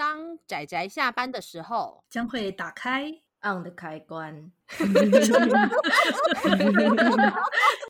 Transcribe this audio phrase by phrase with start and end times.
[0.00, 4.50] 当仔仔下班的时候，将会打开 on 的开关。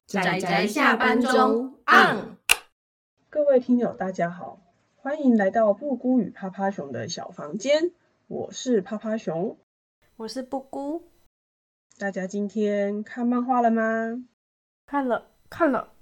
[0.09, 2.37] 仔仔下班中 on。
[3.29, 4.61] 各位听友，大家好，
[4.97, 7.93] 欢迎来到布菇与趴趴熊的小房间。
[8.27, 9.57] 我是趴趴熊，
[10.17, 11.05] 我是布菇。
[11.97, 14.25] 大家今天看漫画了吗？
[14.85, 15.93] 看了，看了。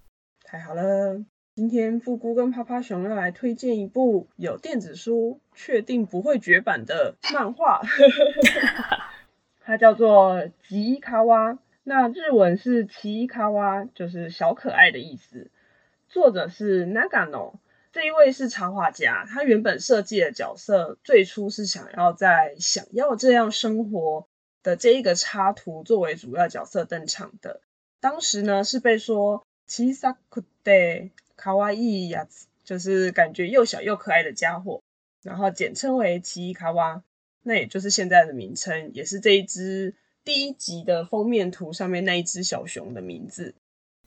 [0.42, 1.26] 太好了。
[1.57, 7.81] 今天布菇跟趴趴熊要来推荐一部有电子书，确定不会绝版的漫画，
[9.61, 10.37] 它叫做《
[10.67, 15.51] 吉伊卡哇》，那日文是“奇伊卡哇”，就是小可爱的意思。
[16.09, 17.53] 作者是 Nagano，
[17.91, 24.21] 这一位是插画家，他原本设计的角色最初是想要在《想要这样生活》
[24.63, 27.61] 的这一个插图作为主要角色登场的，
[27.99, 32.26] 当时呢是被说小さくて 卡哇伊呀，
[32.64, 34.82] 就是感觉又小又可爱的家伙，
[35.22, 37.04] 然后简称为奇伊卡哇，
[37.44, 43.54] 那也就是现在的名称，也是这一只第一集的封面图上面那一只小熊的名字。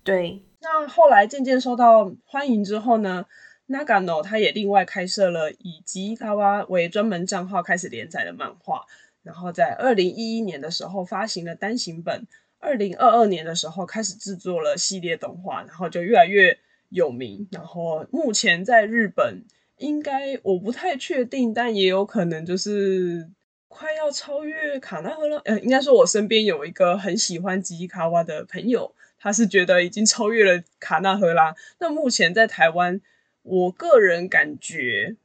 [0.03, 3.25] 对，那后来渐渐受到欢迎之后呢
[3.69, 8.85] ，Nagano 他也另外开设了以奇伊卡哇为专门账号开始连载的漫画，
[9.23, 12.27] 然后在二零一一年的时候发行了单行本，
[12.59, 16.59] 二零二二年的时候开始制作了系列动画，然后就越来越。
[16.91, 19.43] 有名，然后目前在日本
[19.77, 23.29] 应该我不太确定，但也有可能就是
[23.67, 25.37] 快要超越卡纳赫拉。
[25.45, 31.55] 呃，应该说我身边有一个很喜欢吉伊卡哇的朋友，他是觉得已经超越了卡纳赫拉。
[31.79, 32.99] 那目前在台湾，
[33.43, 35.15] 我个人感觉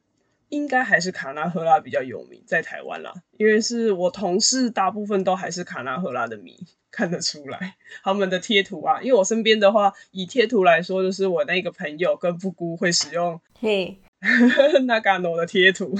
[0.49, 6.57] 应该还是卡纳赫拉比较有名，在台湾啦，因为是我同事大部分都还是卡纳赫拉的迷。
[6.89, 14.01] 看得出来他们的贴图啊，因为我身边的话，以贴图来说，就是我那个朋友跟布姑会使用嘿
[14.87, 15.95] Nagano 的贴图，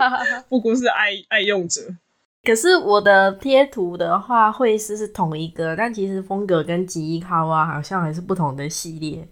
[0.50, 1.80] 布姑是爱爱用者。
[2.42, 9.26] 可是我的贴图的话，会是是同一个，但其实风格跟吉伊卡哇好像还是不同的系列。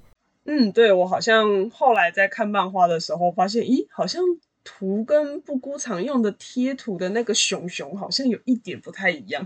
[0.47, 4.23] 嗯，对，我好像后来在看漫画的时候发现，咦，好像
[4.65, 9.45] 图跟布谷常用的贴图的那个熊熊好像有一点不太一样，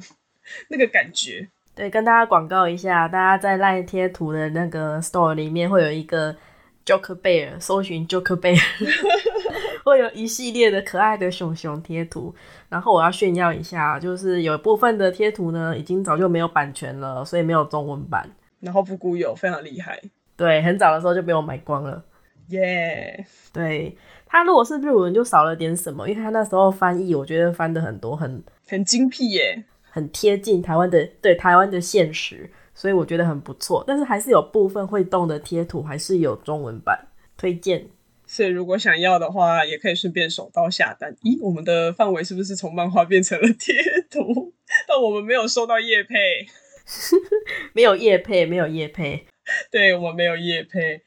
[0.68, 1.48] 那个感觉。
[1.74, 6.34] 对，跟大家广告一下，大家在赖贴图的那个 store 里面会有一个
[6.86, 8.60] Joker Bear，搜寻 Joker Bear，
[9.84, 12.32] 会有一系列的可爱的熊熊贴图。
[12.68, 18.28] 然后我要炫耀一下，就是有部分的贴图呢，已经早就没有版权了，所以没有中文版。
[18.60, 20.00] 然后布谷有，非常厉害。
[20.36, 22.04] 对，很早的时候就被我买光了。
[22.48, 23.52] 耶、yeah！
[23.52, 23.96] 对，
[24.26, 29.64] 他如果是日文就少了点什么，因为他那时候翻译，我觉得翻的很多，很很精辟耶。
[29.90, 33.84] 很贴近台湾的，对台湾的现实，所以我觉得很不错。
[33.86, 37.06] 但是还是有部分会动的贴图，还是有中文版
[37.36, 37.86] 推荐。
[38.26, 41.14] 所以如果想要的话，也可以顺便手刀下单。
[41.22, 43.72] 咦，我们的范围是不是从漫画变成了贴
[44.10, 44.52] 图？
[44.88, 46.16] 但我们没有收到叶配，
[47.72, 49.28] 没有叶配，没有叶配。
[49.70, 51.02] 对，我们没有叶配。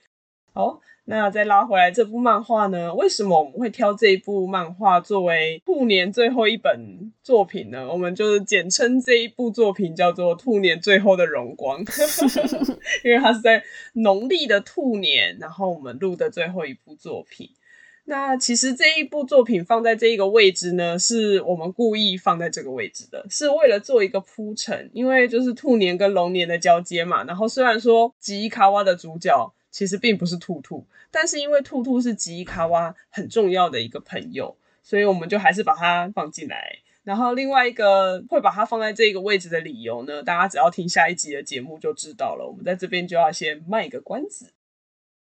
[0.54, 0.80] 好。
[1.10, 2.94] 那再拉回来这部漫画呢？
[2.94, 7.90] 为什么我们会挑这一部漫画作为兔年最后一本作品呢？
[7.90, 11.86] 我们就是简称这一部作品叫做《兔年最后的荣光》
[13.06, 13.64] 因为它是在
[13.94, 17.52] 农历的兔年，然后我们录的最后一部作品。
[18.04, 27.24] 那其实这一部作品放在这一个位置呢，是我们故意放在这个位置的，是为了做一个铺陈，因为就是兔年跟龙年的交接嘛。
[27.24, 29.54] 然后虽然说吉伊卡哇的主角。
[29.78, 36.80] 其实并不是兔兔，但是因为兔兔是吉伊卡哇很重要的一个朋友，所以我们就还是把它放进来。
[37.04, 42.48] 然后另外一个会把它放在这个位置的理由呢，大家只要听下一集的节目就知道了。
[42.48, 44.52] 我们在这边就要先卖一个关子，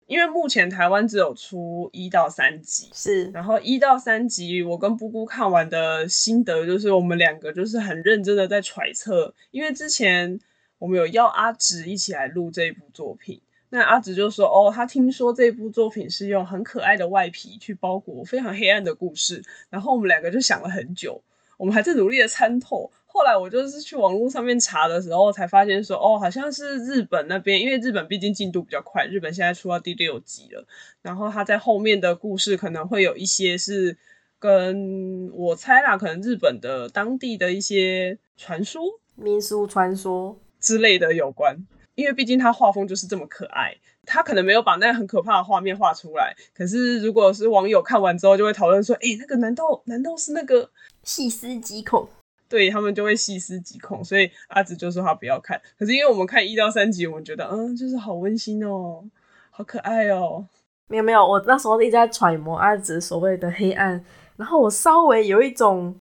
[0.07, 3.25] 因为目前台湾只有出一到三集，是。
[3.29, 10.39] 然后一到三集，我跟布姑看完的心得就是，我们两个就是很认真的在揣测，因为之前
[10.79, 13.39] 我们有邀阿直一起来录这一部作品。
[13.69, 21.21] 那阿紫就说：“哦，他听说这部作品是用很可爱的外皮去包裹非常黑暗的故事。”然后我们两个就想了很久，
[21.57, 22.89] 我们还在努力的参透。
[23.05, 30.65] 后来我就是去网络上面查的时候，才发现说：“哦，好像是日本那边，因为日本毕竟进度比较快，日本现在出到第六集了。
[31.01, 33.97] 然后他在后面的故事可能会有一些是
[34.39, 38.81] 跟我猜啦，可能日本的当地的一些传说、
[39.15, 41.57] 民俗传说之类的有关。”
[41.97, 46.31] 因为毕竟他画风就是这么可爱，他可能没有把那很可怕的画面画出来。
[46.53, 50.69] 可是如果是网友看完之后，就会讨论说：“哎、欸，那个难道难道是那个
[51.01, 52.07] 细思极恐？”
[52.47, 54.03] 对，他们就会细思极恐。
[54.03, 55.59] 所以阿紫就说他不要看。
[55.79, 59.03] 可是因为我们看一到三集，我们觉得嗯，就是好温馨哦，
[59.49, 60.45] 好可爱哦。
[60.87, 64.05] 没有没有，我那时候一直在揣摩阿紫所谓的黑暗
[64.35, 65.95] 然后我稍微有一种，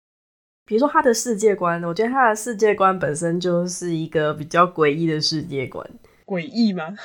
[0.66, 5.88] 比如说他的世界观，我觉得他的世界观本身就是一个比较诡异的世界观。
[6.26, 6.96] 诡异吗？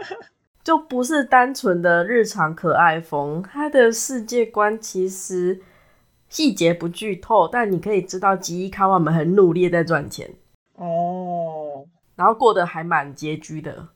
[0.62, 5.58] 就不是单纯的日常可爱风，他的世界观其实
[6.28, 10.30] 细节不剧透，但你可以知道吉伊卡瓦们很努力在赚钱
[10.76, 13.88] 哦，然后过得还蛮拮据的。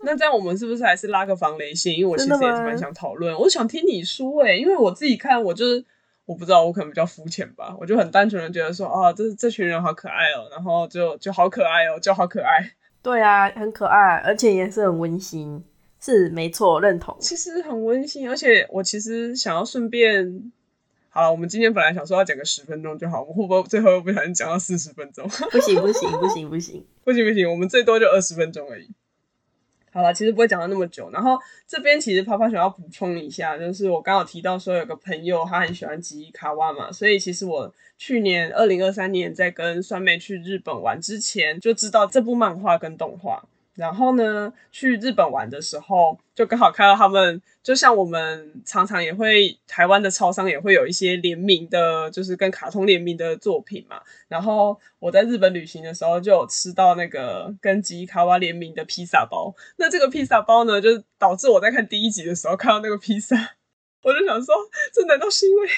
[0.00, 1.96] 那这样我们是不是还是拉个防雷线？
[1.96, 5.84] 因为我其实也是蛮想讨论，我想听你说哎，因为我自己看我就是
[6.28, 12.72] 我不知道，我可能比较肤浅吧，我就很单纯的觉得说啊，这这群人好可爱哦，然后就就好可爱哦，就好可爱。
[13.02, 15.64] 对啊，很可爱，而且也是很温馨，
[15.98, 17.16] 是没错，认同。
[17.18, 20.52] 其实很温馨，而且我其实想要顺便。
[21.08, 25.26] 好了，我们今天本来想说要讲个十分钟就好，我们会不会最后又不小心讲到四十分钟？
[25.50, 28.90] 不行不行不行不行不行不行，我们最多就二十分钟而已。
[29.98, 31.10] 好了，其实不会讲到那么久。
[31.10, 31.36] 然后
[31.66, 43.42] 这边其实泡泡熊要补充一下，就是我刚好提到说有个朋友他很喜欢吉伊卡哇嘛，所以其实我去年二零二三年在跟酸梅去日本玩之前就知道这部漫画跟动画。
[43.78, 54.00] 然后呢，去日本玩的时候，就刚好看到他们，就像我们常常也会，台湾的超商也会有一些联名的，就是跟卡通联名的作品嘛。
[54.26, 59.54] 然后我在日本旅行的时候，就有吃到那个跟吉伊卡哇联名的披萨包。
[59.76, 63.36] 那这个披萨包呢，就导致我在看第一集的时候看到那个披萨，
[64.02, 64.56] 我就想说，
[64.92, 65.68] 这难道是因为？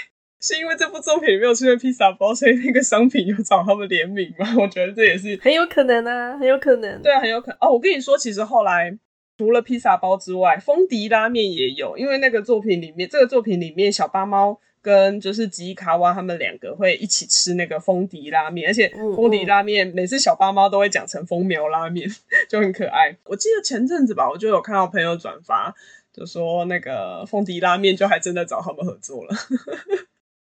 [0.40, 4.54] 是因为这部作品里没有出现披萨包，所以那个商品有找他们联名吗？
[4.58, 7.02] 我觉得这也是很有可能啊，很有可能。
[7.02, 7.70] 对啊，很有可能哦。
[7.72, 8.98] 我跟你说，其实后来
[9.36, 22.08] 除了披萨包之外，风笛拉面也有，因为那个作品里面，这个作品里面小八猫跟就是吉伊卡哇他们两个会一起吃那个风笛拉面，而且风笛拉面每次小八猫都会讲成风苗拉面，
[22.48, 23.14] 就很可爱。
[23.26, 25.74] 我记得前阵子吧，我就有看到朋友转发，
[26.14, 29.34] 就说那个风笛拉面就还真的找他们合作了。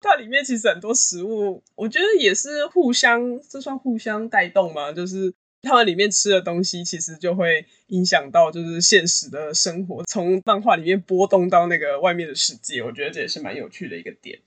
[0.05, 4.91] 它里面其实很多食物，我觉得也是互相，这算互相带动嘛？
[4.91, 14.39] 就是他们里面吃的东西，其实就会影响到就是现实的生活，从漫画里面波动到那个外面的世界，我觉得这也是蛮有趣的一个点。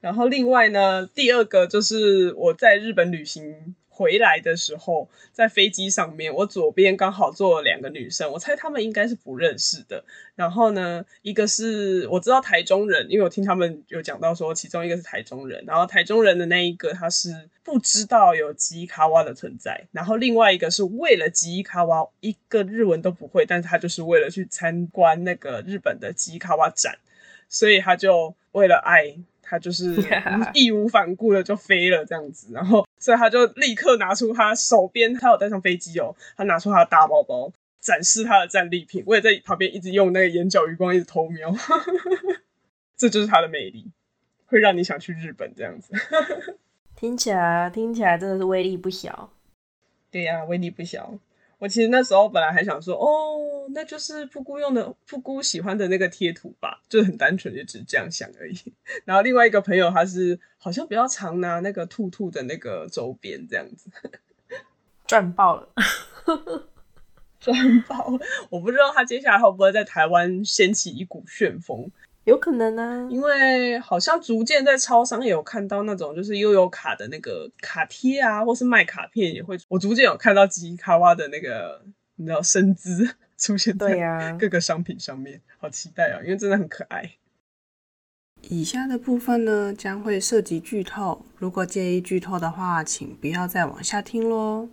[0.00, 3.74] 然后另外呢，第二个就是我在日本旅行。
[3.96, 10.04] 回来的时候，在飞机上面，我左边刚好坐了两个女生，我猜她们应该是不认识的。
[10.34, 15.62] 然后呢，一个是我知道台中人，因为我听他们有讲到说，其中一个是台中人。
[15.64, 19.86] 然后台中人的那一个，他是不知道有吉伊卡哇的存在。
[19.92, 26.98] 然后另外一个是为了吉伊卡哇，一个日文都不会，但是他就是为了去参观那个日本的吉伊卡哇展，
[27.48, 29.16] 所以他就为了爱。
[29.46, 29.94] 他就是
[30.54, 41.54] 义无反顾的就飞了这样子，然后所以他就立刻拿出他手边，他有带上飞机哦，他拿出他的大包包展示他的战利品，我也在旁边一直用那个眼角余光一直偷瞄，
[42.96, 43.90] 这就是他的魅力，
[44.46, 45.92] 会让你想去日本这样子。
[46.96, 49.30] 听起来听起来真的是威力不小，
[50.10, 51.18] 对呀、啊，威力不小。
[51.58, 58.56] 我其实那时候本来还想说，哦，那就是布姑用的布姑喜欢的那个贴图吧，就很单纯，就只是这样想而已。
[59.04, 63.88] 然后另外一个朋友他是好像比较常拿那个兔兔的那个周边这样子，
[65.06, 65.68] 赚爆了，
[67.40, 68.20] 赚爆了！
[68.50, 71.90] 我不知道他接下来会不会在台湾掀起一股旋风。
[72.24, 79.58] 有可能呢、啊，因为好像逐渐在超商也有看到那种就是悠游卡的那个卡贴啊，或是卖卡片也会。
[79.68, 81.84] 我逐渐有看到吉伊卡哇的那个
[82.16, 86.20] 你知道身姿 出现在各个商品上面，好期待啊！
[86.22, 87.16] 因为真的很可爱。
[88.48, 94.68] 以下的部分呢将会涉及剧透，如果介意剧透的话，请不要再往下听喽。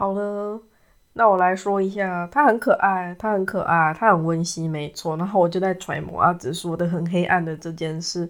[0.00, 0.58] 好了，
[1.12, 5.14] 那我来说一下，它很可爱，它很可爱，它很温馨，没错。
[5.18, 8.26] 然后我就在揣摩阿紫说的很黑暗的这件事。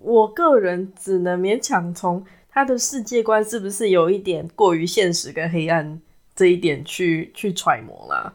[0.00, 6.00] 我个人只能勉强从他的世界观是不是有一点过于现实跟黑暗
[6.36, 8.32] 这一点去去揣摩啦。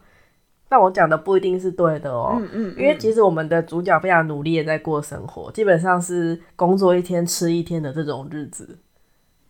[0.68, 8.78] 但我讲的不一定是对的哦，嗯嗯嗯，因为其实我们的主角非常努力的在过生活，基本上是工作一天吃一天的这种日子。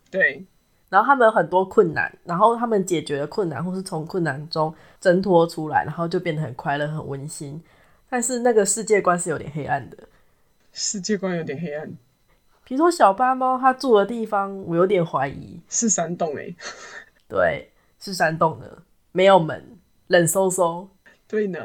[0.09, 0.47] 对。
[0.89, 7.63] 然后他们有很多困难，然后他们解决了困难，或是从困难中挣脱出来，然后就变得很快乐、很温馨。
[8.09, 9.97] 但是那个世界观是有点黑暗的，
[10.73, 11.91] 世界观有点黑暗。
[12.65, 16.57] 比如说小八猫它住的地方，我有点怀疑是山洞诶、欸。
[17.29, 20.87] 对，是山洞的，没有门，冷飕飕。
[21.29, 21.59] 对呢。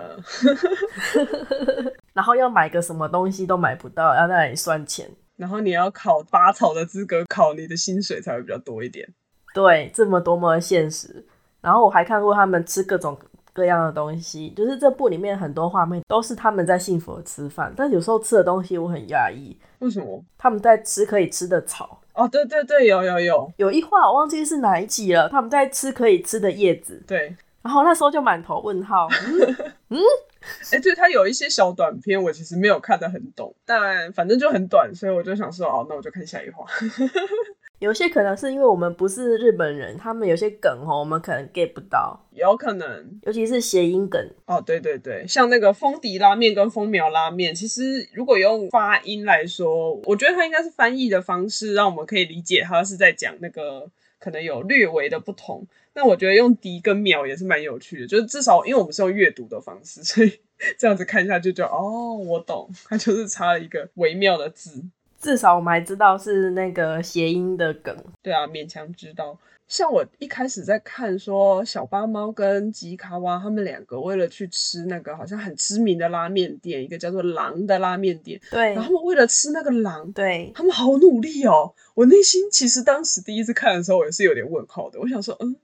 [2.14, 5.10] 然后要买个什么东西都买不到，要在那里算钱。
[5.42, 9.10] 然后你要考拔草的资格，考你的薪水才会比较多一点。
[9.56, 11.26] 对，这么多么现实。
[11.62, 13.18] 然后我还看过他们吃各种
[13.52, 20.24] 各样的东西，就是这部里面很多画面都是他们在幸福的吃饭，但有时候吃的东西我很讶异，为什么？
[20.38, 22.00] 他们在吃可以吃的草。
[22.14, 27.02] 哦，对对对，有有有，有一话我忘记是哪一集了，他们在吃可以吃的叶子。
[27.08, 29.08] 对，然后那时候就满头问号。
[29.90, 29.98] 嗯，
[30.72, 36.66] 哎、欸，对，他有一些小短片，我其实没有看得很懂，但反正就很短，所以我就想说，哦，那我就看下一话。
[37.80, 44.24] 有些可能是因为我们不是日本人，他们有些梗哦，我们可能 get 不到，有可能，尤其是谐音梗。
[44.46, 55.66] 哦，对对对，像那个风笛拉面跟风苗拉面，其实如果用发音来说，我觉得它应该是翻译的方式，让我们可以理解它是在讲那个可能有略微的不同。
[55.94, 60.40] 那我觉得用迪跟秒也是蛮有趣的，就是至少因为我们是用阅读的方式，所以
[60.78, 64.84] 这样子看下去就哦，我懂，它就是差了一个微妙的字。
[65.20, 69.38] 至少我们还知道是那个谐音的梗，对啊，勉强知道。
[69.68, 81.74] 像我一开始在看说小八猫跟吉卡哇他们两个为了去吃那个好像很知名的拉面店，一个叫做狼的拉面店，对，然后他们为了吃那个狼，对，他们好努力哦。
[81.94, 85.00] 我内心其实当时第一次看的时候，我也是有点问号的。
[85.00, 85.56] 我想说，嗯，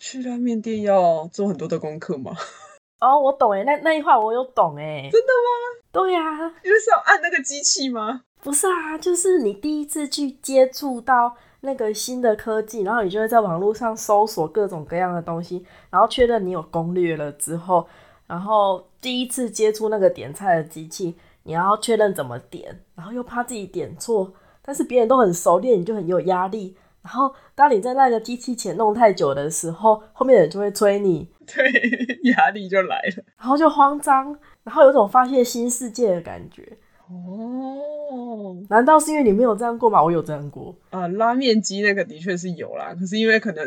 [0.00, 2.32] 去拉面店要做很多的功课吗？
[3.00, 5.80] 哦，我懂哎，那那一话我有懂哎，真的吗？
[5.92, 8.22] 对呀、啊，因为是要按那个机器吗？
[8.42, 17.86] 不是啊，就是你第一次去接触到那个新的科技，然后你就会在网络上搜索各种各样的东西，然后确认你有攻略了之后，
[18.26, 26.76] 然后第一次接触那个点菜的机器，你要确认怎么点，然后又怕自己点错，但是别人都很熟练，你就很有压力。
[27.08, 36.76] 然后当你在那个机器前弄太久的时候，后面的人就会催你， 对，压力就来了，然后就慌张，然后有种发现新世界的感觉。
[37.08, 40.04] 哦，难道是因为你没有这样过吗？
[40.04, 43.66] 我有这样过啊、呃，拉面机那个的确是有啦，可是因为可能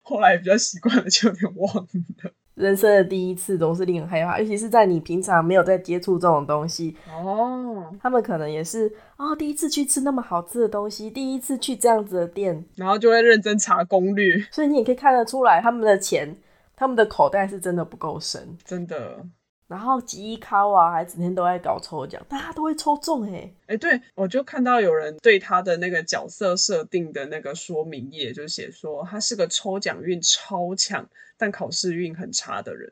[0.00, 2.32] 后来比较习惯了，就有点忘了。
[2.54, 7.90] 人生的第一次总是令人害怕，尤其是在你平常没有在接触这种东西哦。
[8.00, 16.36] 他们可能也是哦，第一次去吃那么好吃的东西，第一次去这样子的店，然后就会认真查攻略，所以你也可以看得出来，他们的钱，
[16.76, 19.24] 他们的口袋是真的不够深，真的。
[19.66, 32.90] 然后吉伊卡哇还整天都在搞抽奖，大家都会抽中哎哎，对，我就看到有人对他的那个角色设定的那个说明页，就写说他是个抽奖运超强，但考试运很差的人。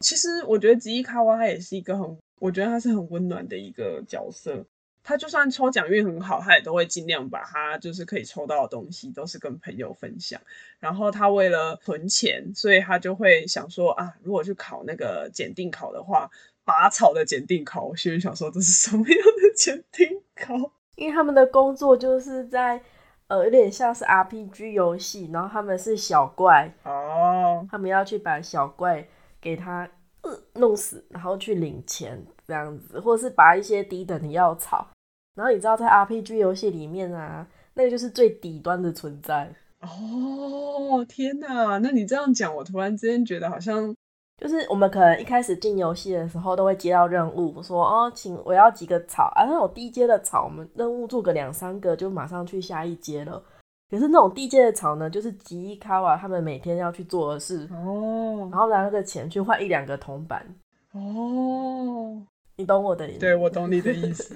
[0.00, 4.64] 其实我觉得吉伊卡哇他也是一个很，我觉得他是很温暖的一个角色。
[5.08, 10.40] 他就算抽奖运很好，他也都会尽量把他就是可以抽到的东西都是跟朋友分享。
[10.80, 16.28] 然后他为了存钱，所以他就会想说啊，如果去考那个检定考的话，
[16.64, 17.84] 拔草的检定考。
[17.84, 20.72] 我心里想说，这是什么样的检定考？
[20.96, 22.82] 因为他们的工作就是在
[23.28, 29.06] 呃，有点像是 RPG 游戏，然后他们是小怪哦，他们要去把小怪
[29.40, 29.88] 给他
[30.22, 34.88] 呃弄死，然后去领钱这样子，或是拔一些低等的药草。
[35.36, 39.48] 然后你知道，在 RPG 游戏里面啊，那个就是最底端的存在。
[39.80, 41.78] 哦，天哪！
[41.78, 43.94] 那你这样讲，我突然之间觉得好像
[44.38, 49.44] 就是我们可能一开始进游戏的时候，都会接到任务，说哦，请我要几个草啊。
[49.44, 53.42] 那种低阶的草，我们任务做个两三个，就马上去下一阶了。
[53.90, 60.44] 可是那种低阶的草呢，就是吉伊卡瓦他们每天要去做的事哦，然后拿那个钱去换一两个铜板。
[60.92, 62.20] 哦，
[62.56, 63.20] 你懂我的意思？
[63.20, 64.34] 对，我懂你的意思。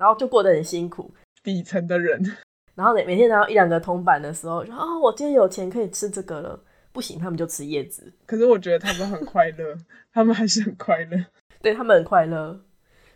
[0.00, 1.12] 然后就过得很辛苦，
[1.44, 2.18] 底层的人。
[2.74, 6.58] 然后每每天拿到一两个铜板的时候，就哦，我今天有钱可以吃这个了。
[6.92, 8.10] 不行，他们就吃叶子。
[8.24, 9.76] 可是我觉得他们很快乐，
[10.12, 11.24] 他们还是很快乐。
[11.60, 12.58] 对，他们很快乐，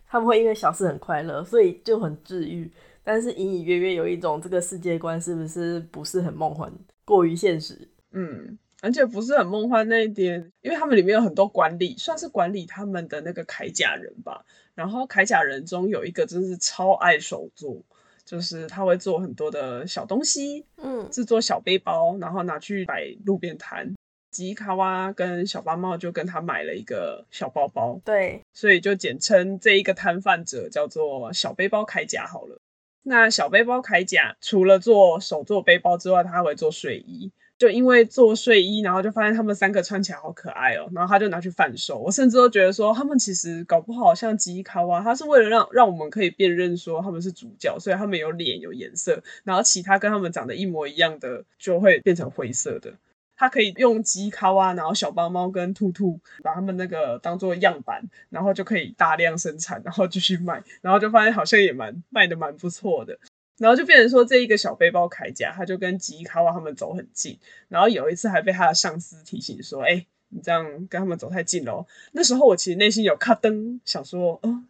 [0.07, 2.71] 他们会因为小事很快乐，所以就很治愈。
[3.03, 6.71] 但是隐隐约约有一种这个世界观是不是不是很梦幻，
[7.05, 7.89] 过于现实？
[8.13, 14.45] 嗯，而且不是很梦幻那一点，因为他们里面有很多管理，算是管理他们的那个铠甲人吧。
[14.75, 17.81] 然后铠甲人中有一个真是超爱手作，
[18.27, 23.95] 就是他会做很多的小东西，嗯，制作小背包，然后拿去摆路边摊。
[24.31, 32.59] 吉卡哇跟小八帽就跟他买了一个小包包，对，所以就简称这一个摊贩者叫做小背包铠甲好了。
[33.05, 37.33] 那小背包铠甲除了做手做背包之外，他还会做睡衣。
[37.65, 41.99] 就因为做睡衣，然后就发现他们三个穿起来好可爱哦，然后他就拿去贩售。
[41.99, 52.93] 我甚至都觉得说，他们其实搞不好像吉卡哇，他是为了让让我们可以辨认说他们是主角，所以他们有脸有颜色，然后其他跟他们长得一模一样的就会变成灰色的。
[53.35, 63.19] 他可以用吉卡哇，然后小巴猫跟兔兔把他们那个当做样板，然后就可以大量生产，然后继续卖，然后就发现好像也蛮卖的蛮不错的，
[63.59, 71.87] 然后就变成说这一个小背包铠甲，他就跟吉卡瓦他们走很近，然后有一次还被他的上司提醒说，哎、欸，你这样跟他们走太近了。
[72.13, 74.67] 那时候我其实内心有卡灯，想说，嗯，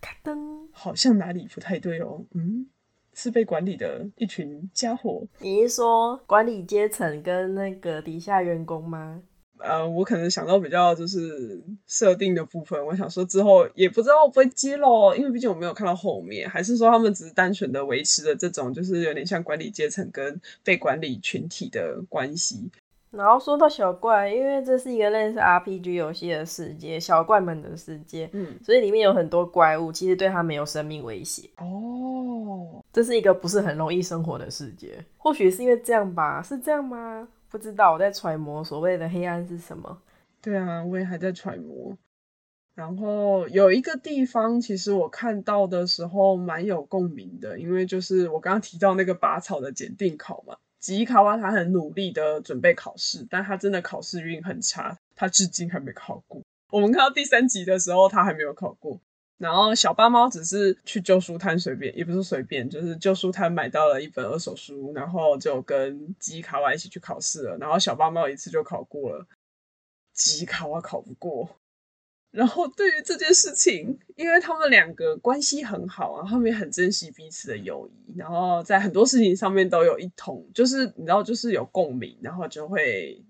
[0.00, 2.66] 卡灯好像哪里不太对哦，嗯。
[3.16, 5.24] 是被管理的一群家伙。
[5.38, 9.22] 你是说管理阶层跟那个底下员工吗？
[9.58, 22.70] 呃，我可能想到比较就是设定的部分，我想说之后也不知道会不会揭露，因为毕竟我没有看到后面，还是说他们只是单纯的维持着这种就是有点像管理阶层跟被管理群体的关系。
[23.10, 31.48] 然后说到小怪，因为这是一个类似 RPG 游戏的世界，小怪们的世界，嗯，所以里面有很多怪物，其实对他没有生命威胁。
[31.58, 36.42] 哦，这是一个不是很容易生活的世界，或许是因为这样吧？
[36.42, 37.28] 是这样吗？
[37.54, 39.96] 不知道，我在揣摩所谓的黑暗是什么。
[40.42, 41.96] 对啊，我也还在揣摩。
[42.74, 50.56] 然后有一个地方，其实我看到的时候蛮有共鸣的，因为就是我刚刚提到那个拔草的检定考嘛。
[50.80, 56.42] 吉伊卡哇他很努力的准备考试，但他真的考试运很差，他至今还没考过。
[56.72, 58.98] 我们看到第三集的时候，他还没有考过。
[59.36, 67.58] 然后小八猫只是去旧书摊随便，也不是随便，就是旧书摊买到了一本二手书，然后就跟吉卡哇一起去考试了。
[67.58, 69.26] 然后小八猫一次就考过了，
[70.12, 71.56] 吉卡哇考不过。
[72.30, 83.22] 然后对于这件事情，因为他们两个关系很好啊，他们也很珍惜彼此的友谊，然后在很多事情上面都有一同，就是你知道，就是有共鸣，然后就会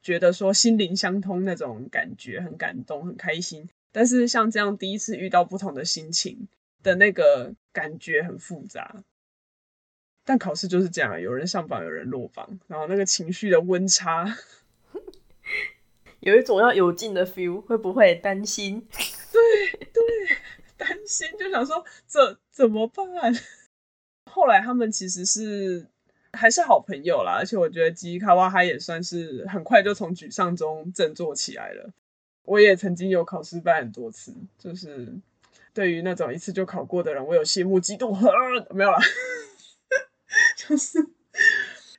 [0.00, 3.68] 觉得说心灵相通那种感觉，很感动，很开心。
[3.92, 6.48] 但是像这样第一次遇到不同的心情
[6.82, 9.02] 的那个感觉很复杂。
[10.24, 14.36] 但考试就是这样，有人上榜，有人落榜，然后那个情绪的温差。
[16.20, 18.86] 有一种要有劲的 feel，会不会担心？
[19.32, 20.36] 对对，
[20.76, 23.34] 担心就想说这怎么办？
[24.30, 25.86] 后来他们其实是
[26.32, 31.92] 还是好朋友啦，而且我觉得吉伊卡哇他也算是很快就从沮丧中振作起来了。
[32.44, 35.12] 我也曾经有考失败很多次，就是
[35.72, 38.30] 对于那种一次就考过的人，我有羡慕嫉妒恨，
[38.74, 38.98] 没有啦，
[40.56, 40.98] 就是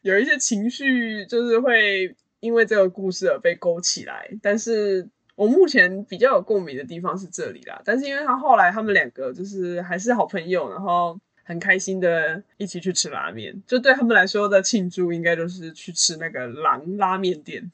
[0.02, 2.16] 有一些情绪，就是会。
[2.42, 7.80] 因为这个故事而被勾起来，但是我目前比较有共鸣的地方是这里啦。
[7.86, 17.72] 但是因为他后来他们两个就是还是好朋友，然后很开心的一起去吃拉面，就对他们来说的庆祝应该就是去吃那个狼拉面店。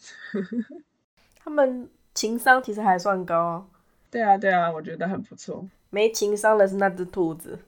[1.39, 3.65] 他们情商其实还算高哦。
[4.09, 5.63] 对啊，对啊，我觉得很不错。
[5.91, 7.59] 没情商的是那只兔子。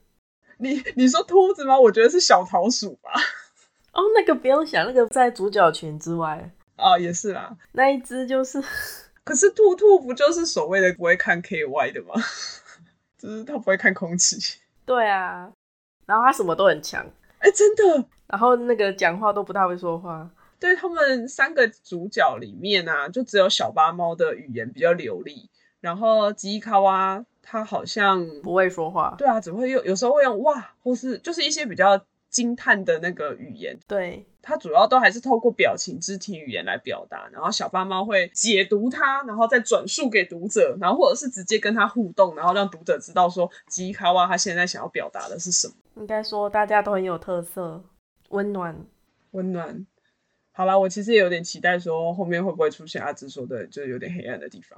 [0.58, 1.78] 你你说兔子吗？
[1.80, 3.12] 我觉得是小桃鼠吧。
[3.94, 6.50] 哦，那个不用想，那个在主角群之外。
[6.78, 8.60] 哦，也是啦，那一只就是，
[9.24, 12.16] 可是兔兔不就是所谓的不会看 KY 的吗？
[13.20, 14.60] 就是他不会看空气。
[14.84, 15.52] 对啊，
[16.08, 17.06] 然后他什么都很强，
[17.38, 18.04] 哎、欸，真的。
[18.26, 20.28] 然后那个讲话都不太会说话。
[20.60, 29.16] 对，他们三个主角里面啊，就只有小巴猫的语言比较流利，然后吉伊卡哇他好像不会说话。
[29.18, 32.00] 对啊，只会用，有时候会用哇，或是就是一些比较。
[32.30, 45.74] 惊叹的那个语言，对，它主要都还是透过表情、肢体语言来表达，然后小巴猫会解读它，然后再转述给读者，然后或者是直接跟他互动，然后让读者知道说吉伊卡哇他现在想要表达的是什么。
[45.96, 47.84] 应该说大家都很有特色，
[48.30, 48.86] 温暖，
[49.32, 49.88] 温暖。
[50.60, 54.78] 好啦，我其实也有点期待说后面会不会出现阿芝说的，就是有点黑暗的地方。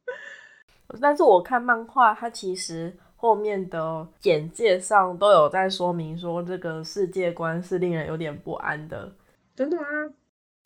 [1.00, 2.94] 但是我看漫画，它其实。
[3.18, 9.10] 后面的简介上都有在说明说，这个世界观是令人有点不安的。
[9.54, 9.86] 真的吗？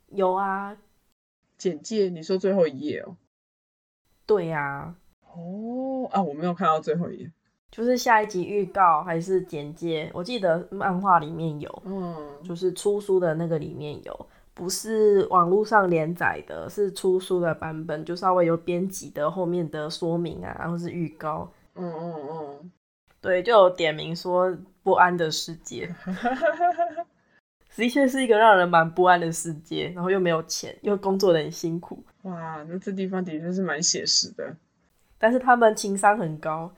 [0.08, 0.76] 有啊，
[1.56, 3.16] 简介你说最后一页哦。
[4.26, 4.96] 对呀。
[5.22, 7.30] 哦啊，我没有看到最后一页。
[7.70, 10.10] 就是下一集预告还是简介？
[10.12, 21.50] 我记得漫画里面有，嗯，就是出书的那个里面有，不是网络上连载的，是出书的版本，就稍微有编辑的后面的说明啊，然后是预告。
[21.76, 22.70] 嗯嗯嗯，
[23.20, 25.88] 对，就有点名说不安的世界，
[27.76, 32.02] 的确是一个让人蛮不安的世界，然后又没有钱，又工作的很辛苦。
[32.22, 34.56] 哇，那这地方的确是蛮写实的。
[35.16, 36.70] 但是他们情商很高，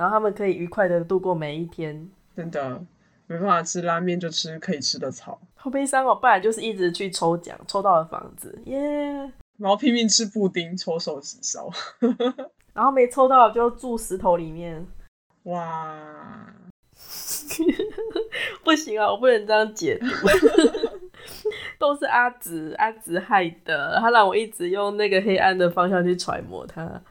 [0.00, 2.08] 然后他们可以愉快的度过每一天。
[2.34, 2.82] 真的，
[3.26, 5.38] 没办法吃拉面就吃可以吃的草。
[5.54, 9.30] 好悲伤哦，不然就是一直去抽奖，抽到了房子，耶、yeah！
[9.58, 11.68] 然后拼命吃布丁，抽手指烧。
[12.72, 14.86] 然后没抽到就住石头里面，
[15.42, 16.46] 哇！
[18.64, 20.06] 不行啊，我不能这样解读。
[21.78, 27.02] 都是阿紫，阿紫害的，他让我一直用那个黑暗的方向去揣摩他。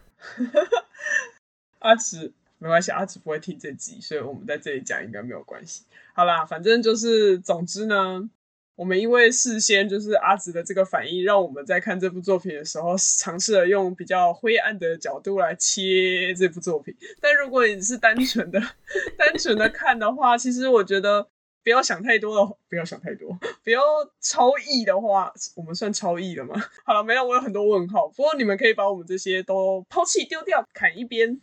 [1.80, 5.84] 阿紫没关系，阿紫不会听这集，所以我们在这里讲应该没有关系。
[6.14, 8.30] 好啦，反正就是，总之呢。
[8.76, 16.96] 我们因为事先就是阿紫的这个反应，让我们在看这部作品的时候，尝试了用比较灰暗的角度来切这部作品。
[17.20, 18.58] 但如果你是单纯的、
[19.20, 21.28] 单纯的看的话，其实我觉得
[21.62, 23.82] 不要想太多的，不要想太多，不要
[24.22, 26.56] 超译的话，我们算超译了吗？
[26.86, 28.08] 好了，没有，我有很多问号。
[28.08, 31.42] 不过你们可以把我们这些都抛弃丢掉，砍一边，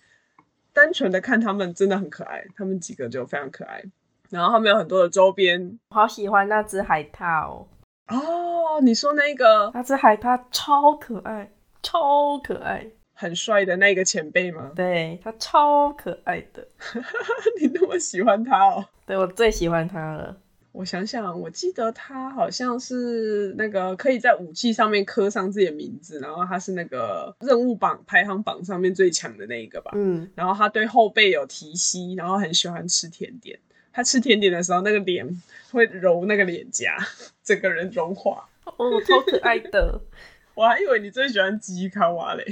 [0.77, 3.83] 单纯的看他们真的很可爱，他们几个就非常可爱。
[4.29, 7.67] 然后他们有很多的周边，好喜欢那只海獭哦！
[8.09, 11.51] 哦，你说那个那只海獭超可爱，
[11.83, 14.73] 超可爱，很帅的那个前辈吗？
[14.77, 16.69] 对，他超可爱的，
[17.59, 18.85] 你那么喜欢他哦？
[19.07, 20.37] 对，我最喜欢他了。
[20.77, 29.93] 我想想，我记得他好像是那个可以在武器上面刻上自己的名字，然后他是那个任务榜排行榜上面最强的那一个吧？
[29.95, 33.59] 嗯，然后他对后背有提膝，然后很喜欢吃甜点。
[33.91, 35.27] 他吃甜点的时候，那个脸
[35.73, 36.99] 会揉那个脸颊，
[37.43, 38.47] 整个人融化。
[38.67, 39.99] 哦，超可爱的！
[40.55, 42.45] 我还以为你最喜欢吉伊卡瓦嘞。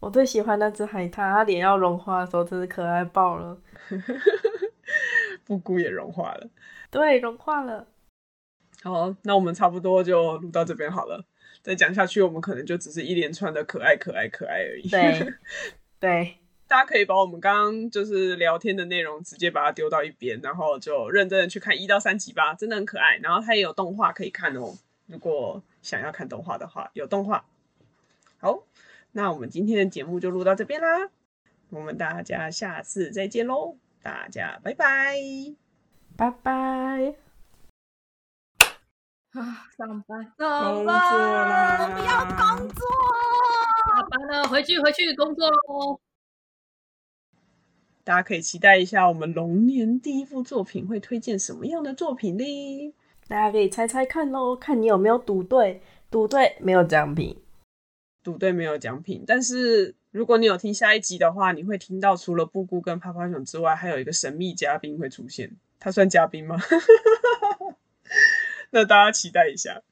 [0.00, 3.56] 我最喜欢那只海獭，它脸要融化的时候真是可爱爆了。
[5.44, 6.48] 布谷也融化了，
[6.90, 7.86] 对，融化了。
[8.82, 11.24] 好，那我们差不多就录到这边好了。
[11.62, 14.88] 再讲下去，我们可能就只是一连串的可爱、可爱、可爱而已。
[14.88, 15.34] 对，
[16.00, 16.38] 对。
[16.68, 23.18] 大家可以把我们刚刚就是聊天的内容直接把它丢到一边，然后就认真的去看一到三集吧，真的很可爱。
[23.18, 27.44] 然后它也有动画可以看哦，如果想要看动画的话，有动画。
[28.38, 28.62] 好，
[29.12, 31.10] 那我们今天的节目就录到这边啦，
[31.68, 35.16] 我们大家下次再见喽，大家拜拜，
[36.16, 37.14] 拜拜。
[39.30, 42.86] 啊，上班，工作啦，我不要工作，
[43.86, 46.00] 下班了，回去回去工作喽。
[48.04, 52.94] 大家可以期待一下，我们龙年第一部作品会推荐什么样的作品呢？
[53.28, 55.80] 大家可以猜猜看喽，看你有没有赌对。
[56.10, 57.42] 赌对没有奖品，
[58.22, 59.24] 赌对没有奖品。
[59.26, 65.56] 但是如果你有听下一集的话，你会听到除了布谷跟趴趴熊之外，还有一个神秘嘉宾会出现。
[65.80, 66.58] 他算嘉宾吗？
[68.70, 69.82] 那大家期待一下。